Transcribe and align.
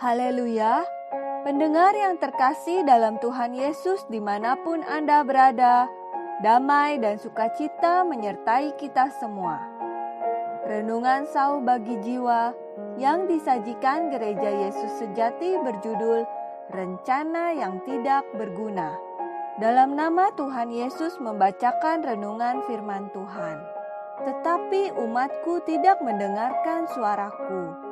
Haleluya! 0.00 0.80
Pendengar 1.44 1.92
yang 1.92 2.16
terkasih 2.16 2.88
dalam 2.88 3.20
Tuhan 3.20 3.52
Yesus 3.52 4.00
di 4.08 4.16
mana 4.16 4.56
pun 4.56 4.80
Anda 4.80 5.20
berada, 5.20 5.92
damai 6.40 6.96
dan 6.96 7.20
sukacita 7.20 8.00
menyertai 8.08 8.80
kita 8.80 9.12
semua. 9.20 9.60
Renungan 10.64 11.28
sau 11.28 11.60
bagi 11.60 12.00
jiwa 12.00 12.56
yang 12.96 13.28
disajikan 13.28 14.08
Gereja 14.08 14.64
Yesus 14.64 15.04
Sejati 15.04 15.60
berjudul 15.60 16.24
Rencana 16.72 17.52
yang 17.52 17.84
Tidak 17.84 18.40
Berguna. 18.40 18.96
Dalam 19.60 20.00
nama 20.00 20.32
Tuhan 20.32 20.72
Yesus 20.72 21.20
membacakan 21.20 22.00
renungan 22.08 22.64
firman 22.64 23.12
Tuhan. 23.12 23.60
Tetapi 24.24 24.96
umatku 24.96 25.60
tidak 25.68 26.00
mendengarkan 26.00 26.88
suaraku, 26.88 27.89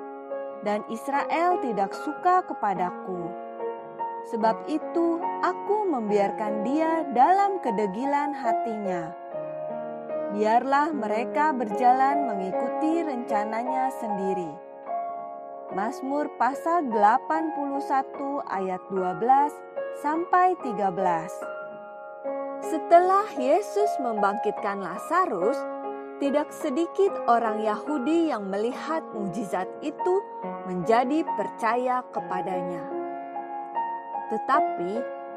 dan 0.62 0.82
Israel 0.90 1.58
tidak 1.62 1.94
suka 1.94 2.42
kepadaku. 2.46 3.30
Sebab 4.28 4.68
itu 4.68 5.22
aku 5.40 5.88
membiarkan 5.88 6.66
dia 6.66 7.06
dalam 7.16 7.62
kedegilan 7.64 8.36
hatinya. 8.36 9.14
Biarlah 10.36 10.92
mereka 10.92 11.56
berjalan 11.56 12.28
mengikuti 12.28 13.00
rencananya 13.00 13.88
sendiri. 13.96 14.52
Mazmur 15.72 16.28
pasal 16.36 16.88
81 16.92 18.44
ayat 18.52 18.82
12 18.92 19.52
sampai 20.04 20.56
13. 20.64 21.58
Setelah 22.60 23.24
Yesus 23.40 23.88
membangkitkan 24.04 24.84
Lazarus, 24.84 25.56
tidak 26.18 26.50
sedikit 26.50 27.14
orang 27.30 27.62
Yahudi 27.62 28.30
yang 28.30 28.50
melihat 28.50 29.02
mujizat 29.14 29.70
itu 29.86 30.14
menjadi 30.66 31.22
percaya 31.38 32.02
kepadanya. 32.10 32.82
Tetapi 34.28 34.92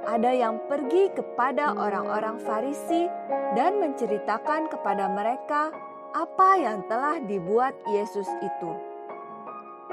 ada 0.09 0.31
yang 0.33 0.57
pergi 0.65 1.13
kepada 1.13 1.77
orang-orang 1.77 2.41
Farisi 2.41 3.05
dan 3.53 3.77
menceritakan 3.77 4.67
kepada 4.73 5.05
mereka 5.13 5.69
apa 6.11 6.49
yang 6.57 6.83
telah 6.89 7.21
dibuat 7.23 7.77
Yesus 7.93 8.27
itu. 8.41 8.71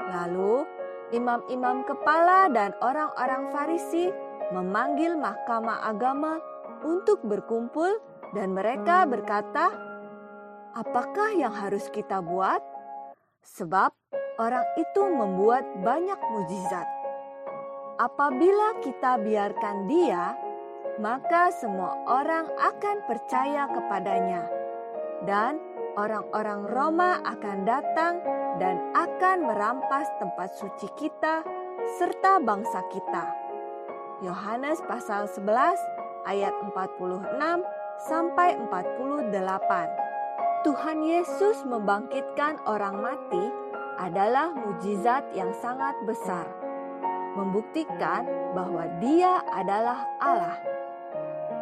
Lalu, 0.09 0.65
imam-imam 1.13 1.85
kepala 1.85 2.49
dan 2.49 2.73
orang-orang 2.81 3.53
Farisi 3.53 4.09
memanggil 4.49 5.13
mahkamah 5.15 5.85
agama 5.85 6.41
untuk 6.81 7.21
berkumpul, 7.21 8.01
dan 8.33 8.53
mereka 8.53 9.05
berkata, 9.05 9.73
"Apakah 10.75 11.33
yang 11.37 11.53
harus 11.53 11.87
kita 11.89 12.21
buat?" 12.21 12.61
Sebab 13.45 13.91
orang 14.39 14.67
itu 14.77 15.01
membuat 15.09 15.65
banyak 15.81 16.19
mujizat. 16.31 16.87
Apabila 17.99 18.79
kita 18.79 19.19
biarkan 19.19 19.91
dia, 19.91 20.35
maka 21.03 21.51
semua 21.51 21.95
orang 22.07 22.47
akan 22.59 22.97
percaya 23.07 23.67
kepadanya, 23.67 24.47
dan 25.27 25.59
orang-orang 25.99 26.63
Roma 26.67 27.19
akan 27.27 27.67
datang 27.67 28.23
dan 28.59 28.79
akan 28.95 29.51
merampas 29.51 30.07
tempat 30.19 30.55
suci 30.55 30.87
kita 30.95 31.43
serta 31.99 32.39
bangsa 32.39 32.83
kita. 32.91 33.23
Yohanes 34.23 34.83
pasal 34.87 35.27
11 35.31 35.75
ayat 36.27 36.51
46 36.71 37.63
sampai 38.07 38.55
48. 38.67 40.08
Tuhan 40.59 41.07
Yesus 41.07 41.63
membangkitkan 41.63 42.59
orang 42.67 42.99
mati 42.99 43.45
adalah 43.95 44.51
mujizat 44.51 45.31
yang 45.31 45.55
sangat 45.63 45.95
besar. 46.03 46.51
Membuktikan 47.39 48.27
bahwa 48.51 48.83
Dia 48.99 49.39
adalah 49.55 50.03
Allah. 50.19 50.59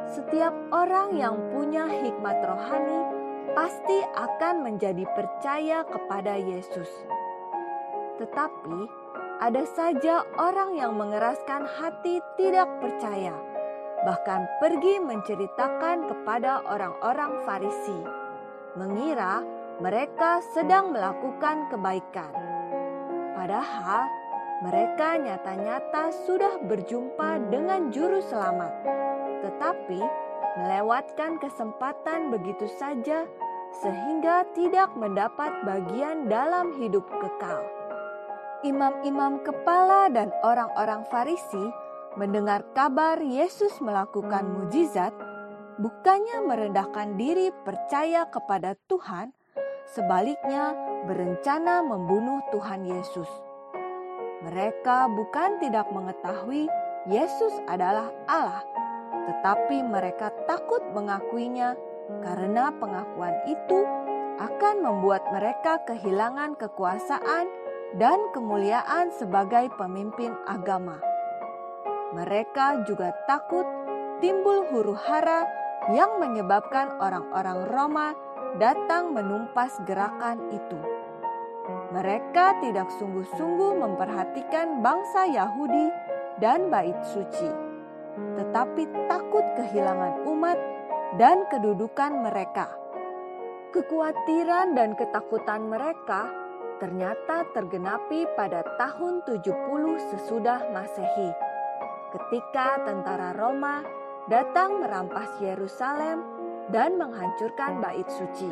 Setiap 0.09 0.49
orang 0.73 1.13
yang 1.13 1.37
punya 1.53 1.85
hikmat 1.85 2.41
rohani 2.41 3.01
pasti 3.53 4.01
akan 4.17 4.65
menjadi 4.65 5.05
percaya 5.13 5.85
kepada 5.85 6.33
Yesus, 6.33 6.89
tetapi 8.17 8.89
ada 9.37 9.61
saja 9.77 10.25
orang 10.41 10.73
yang 10.73 10.97
mengeraskan 10.97 11.69
hati 11.69 12.17
tidak 12.41 12.65
percaya, 12.81 13.37
bahkan 14.09 14.49
pergi 14.57 14.97
menceritakan 15.05 16.09
kepada 16.09 16.65
orang-orang 16.65 17.45
Farisi, 17.45 18.25
mengira 18.77 19.41
mereka 19.81 20.45
sedang 20.53 20.93
melakukan 20.93 21.65
kebaikan, 21.73 22.29
padahal 23.33 24.05
mereka 24.61 25.17
nyata-nyata 25.17 26.13
sudah 26.25 26.61
berjumpa 26.65 27.49
dengan 27.49 27.89
Juru 27.89 28.21
Selamat, 28.21 28.73
tetapi 29.41 30.01
melewatkan 30.61 31.37
kesempatan 31.37 32.33
begitu 32.33 32.65
saja 32.77 33.25
sehingga 33.81 34.45
tidak 34.57 34.93
mendapat 34.97 35.53
bagian 35.61 36.25
dalam 36.25 36.73
hidup 36.81 37.05
kekal. 37.21 37.61
Imam-imam 38.65 39.45
kepala 39.45 40.09
dan 40.09 40.33
orang-orang 40.41 41.05
Farisi 41.13 41.69
mendengar 42.17 42.65
kabar 42.73 43.21
Yesus 43.21 43.77
melakukan 43.77 44.49
mujizat, 44.49 45.13
bukannya 45.77 46.41
merendahkan 46.45 47.17
diri 47.17 47.53
percaya 47.61 48.25
kepada 48.29 48.73
Tuhan, 48.89 49.29
sebaliknya 49.93 50.73
berencana 51.05 51.85
membunuh 51.85 52.41
Tuhan 52.49 52.89
Yesus. 52.89 53.29
Mereka 54.45 55.09
bukan 55.13 55.61
tidak 55.61 55.89
mengetahui 55.93 56.69
Yesus 57.09 57.53
adalah 57.69 58.09
Allah, 58.25 58.61
tetapi 59.29 59.85
mereka 59.85 60.33
takut 60.49 60.81
mengakuinya 60.93 61.77
karena 62.25 62.73
pengakuan 62.77 63.33
itu 63.45 63.85
akan 64.37 64.85
membuat 64.85 65.25
mereka 65.33 65.81
kehilangan 65.85 66.53
kekuasaan 66.61 67.49
dan 67.97 68.19
kemuliaan 68.35 69.09
sebagai 69.15 69.73
pemimpin 69.79 70.35
agama. 70.45 71.01
Mereka 72.13 72.85
juga 72.85 73.13
takut 73.25 73.65
timbul 74.21 74.65
huru-hara 74.69 75.66
yang 75.93 76.19
menyebabkan 76.19 76.99
orang-orang 76.99 77.59
Roma 77.69 78.07
datang 78.57 79.13
menumpas 79.15 79.77
gerakan 79.85 80.41
itu. 80.51 80.79
Mereka 81.91 82.63
tidak 82.63 82.91
sungguh-sungguh 82.99 83.79
memperhatikan 83.79 84.83
bangsa 84.83 85.27
Yahudi 85.27 85.87
dan 86.39 86.67
bait 86.67 86.95
suci, 87.11 87.49
tetapi 88.35 88.87
takut 89.07 89.43
kehilangan 89.55 90.23
umat 90.27 90.59
dan 91.15 91.47
kedudukan 91.47 92.23
mereka. 92.27 92.67
Kekhawatiran 93.71 94.75
dan 94.75 94.95
ketakutan 94.95 95.67
mereka 95.67 96.27
ternyata 96.77 97.43
tergenapi 97.51 98.29
pada 98.37 98.63
tahun 98.77 99.25
70 99.25 99.43
sesudah 100.13 100.71
Masehi, 100.71 101.29
ketika 102.13 102.85
tentara 102.85 103.33
Roma 103.33 103.81
datang 104.27 104.83
merampas 104.83 105.31
Yerusalem 105.39 106.23
dan 106.71 106.99
menghancurkan 106.99 107.79
bait 107.79 108.07
suci. 108.11 108.51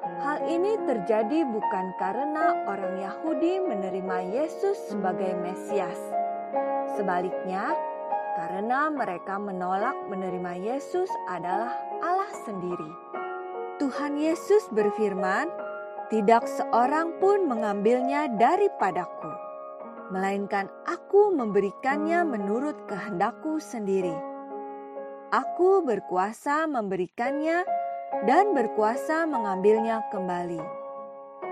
Hal 0.00 0.42
ini 0.50 0.80
terjadi 0.82 1.46
bukan 1.46 1.86
karena 2.00 2.66
orang 2.66 2.98
Yahudi 2.98 3.62
menerima 3.62 4.18
Yesus 4.34 4.76
sebagai 4.90 5.36
Mesias. 5.38 5.96
Sebaliknya, 6.98 7.76
karena 8.34 8.90
mereka 8.90 9.38
menolak 9.38 9.94
menerima 10.10 10.58
Yesus 10.58 11.08
adalah 11.30 11.76
Allah 12.02 12.32
sendiri. 12.48 12.90
Tuhan 13.78 14.18
Yesus 14.18 14.66
berfirman, 14.72 15.48
"Tidak 16.08 16.44
seorang 16.48 17.20
pun 17.20 17.46
mengambilnya 17.46 18.28
daripadaku, 18.40 19.32
melainkan 20.10 20.66
Aku 20.88 21.30
memberikannya 21.30 22.26
menurut 22.26 22.76
kehendakku 22.90 23.62
sendiri. 23.62 24.29
Aku 25.30 25.86
berkuasa 25.86 26.66
memberikannya." 26.66 27.80
dan 28.26 28.52
berkuasa 28.52 29.24
mengambilnya 29.24 30.04
kembali. 30.10 30.60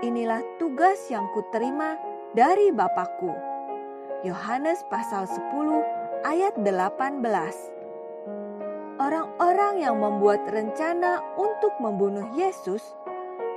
Inilah 0.05 0.43
tugas 0.61 0.99
yang 1.09 1.27
kuterima 1.33 1.97
dari 2.35 2.71
Bapakku. 2.71 3.31
Yohanes 4.27 4.83
pasal 4.91 5.25
10 5.25 5.81
ayat 6.27 6.53
18. 6.59 7.23
Orang-orang 8.99 9.79
yang 9.79 9.95
membuat 9.95 10.43
rencana 10.51 11.23
untuk 11.39 11.71
membunuh 11.79 12.27
Yesus, 12.35 12.83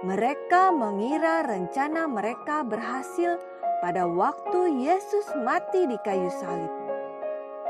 mereka 0.07 0.71
mengira 0.71 1.43
rencana 1.43 2.07
mereka 2.07 2.63
berhasil 2.63 3.43
pada 3.83 4.07
waktu 4.07 4.87
Yesus 4.87 5.27
mati 5.43 5.91
di 5.91 5.99
kayu 6.07 6.31
salib. 6.31 6.71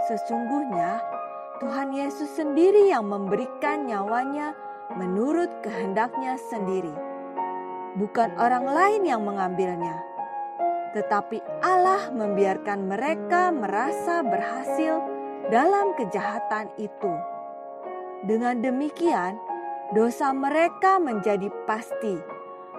Sesungguhnya, 0.04 1.00
Tuhan 1.62 1.94
Yesus 1.94 2.26
sendiri 2.34 2.90
yang 2.90 3.06
memberikan 3.06 3.86
nyawanya 3.86 4.50
menurut 4.98 5.46
kehendaknya 5.62 6.34
sendiri, 6.50 6.90
bukan 7.94 8.34
orang 8.34 8.66
lain 8.66 9.06
yang 9.06 9.22
mengambilnya. 9.22 9.94
tetapi 10.92 11.40
Allah 11.64 12.12
membiarkan 12.12 12.84
mereka 12.84 13.48
merasa 13.48 14.20
berhasil 14.20 15.00
dalam 15.48 15.96
kejahatan 15.96 16.68
itu. 16.76 17.12
Dengan 18.28 18.60
demikian, 18.62 19.40
dosa 19.96 20.30
mereka 20.36 21.00
menjadi 21.00 21.48
pasti, 21.64 22.20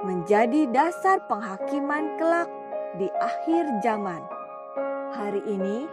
menjadi 0.06 0.70
dasar 0.72 1.26
penghakiman 1.26 2.16
kelak 2.22 2.50
di 3.02 3.10
akhir 3.18 3.66
zaman. 3.82 4.22
Hari 5.14 5.42
ini, 5.50 5.90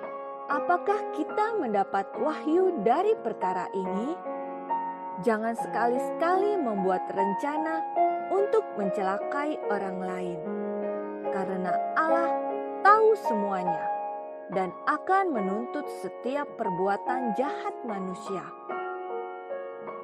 apakah 0.51 1.15
kita 1.15 1.55
mendapat 1.63 2.11
wahyu 2.19 2.83
dari 2.83 3.15
perkara 3.23 3.71
ini? 3.71 4.19
Jangan 5.23 5.55
sekali-sekali 5.55 6.59
membuat 6.59 7.07
rencana 7.15 7.87
untuk 8.35 8.67
mencelakai 8.75 9.63
orang 9.71 9.99
lain 10.03 10.41
karena 11.31 11.71
Allah 11.95 12.35
tahu 12.83 13.15
semuanya 13.31 13.87
dan 14.51 14.75
akan 14.91 15.31
menuntut 15.31 15.87
setiap 16.03 16.51
perbuatan 16.59 17.39
jahat 17.39 17.75
manusia. 17.87 18.43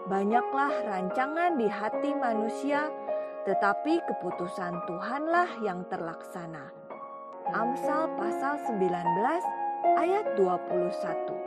Banyaklah 0.07 0.87
rancangan 0.87 1.59
di 1.59 1.67
hati 1.67 2.15
manusia, 2.15 2.87
tetapi 3.43 3.99
keputusan 4.07 4.87
Tuhanlah 4.87 5.51
yang 5.67 5.83
terlaksana. 5.91 6.71
Amsal 7.51 8.15
pasal 8.15 8.63
19 8.71 8.87
ayat 9.95 10.35
21. 10.35 11.47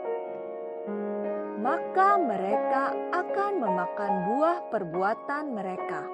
Maka 1.60 2.16
mereka 2.16 2.96
akan 3.12 3.52
memakan 3.60 4.12
buah 4.32 4.64
perbuatan 4.72 5.52
mereka 5.52 6.08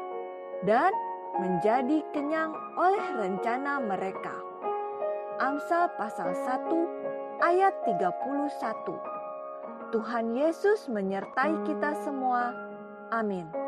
dan 0.67 0.91
menjadi 1.39 2.03
kenyang 2.11 2.51
oleh 2.75 3.07
rencana 3.15 3.79
mereka. 3.79 4.35
Amsal 5.39 5.95
pasal 5.95 6.35
1 6.35 7.15
ayat 7.45 7.75
31. 7.87 9.95
Tuhan 9.95 10.35
Yesus 10.35 10.91
menyertai 10.91 11.63
kita 11.63 11.95
semua. 12.03 12.51
Amin. 13.15 13.66